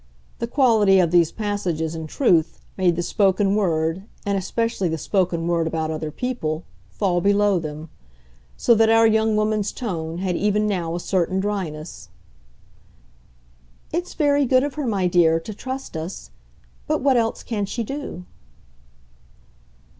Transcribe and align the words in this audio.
The 0.39 0.47
quality 0.47 0.99
of 0.99 1.11
these 1.11 1.31
passages, 1.31 1.93
in 1.93 2.07
truth, 2.07 2.59
made 2.75 2.95
the 2.95 3.03
spoken 3.03 3.55
word, 3.55 4.01
and 4.25 4.35
especially 4.35 4.89
the 4.89 4.97
spoken 4.97 5.47
word 5.47 5.67
about 5.67 5.91
other 5.91 6.09
people, 6.09 6.63
fall 6.89 7.21
below 7.21 7.59
them; 7.59 7.87
so 8.57 8.73
that 8.73 8.89
our 8.89 9.05
young 9.05 9.35
woman's 9.35 9.71
tone 9.71 10.17
had 10.17 10.35
even 10.35 10.65
now 10.65 10.95
a 10.95 10.99
certain 10.99 11.39
dryness. 11.39 12.09
"It's 13.93 14.15
very 14.15 14.45
good 14.47 14.63
of 14.63 14.73
her, 14.73 14.87
my 14.87 15.05
dear, 15.05 15.39
to 15.41 15.53
trust 15.53 15.95
us. 15.95 16.31
But 16.87 17.01
what 17.01 17.15
else 17.15 17.43
can 17.43 17.67
she 17.67 17.83
do?" 17.83 18.25